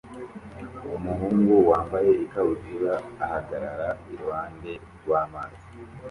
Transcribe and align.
Umuhungu 0.97 1.53
wambaye 1.71 2.11
ikabutura 2.25 2.93
ahagarara 3.23 3.89
iruhande 4.11 4.71
rw'amazi 4.99 5.67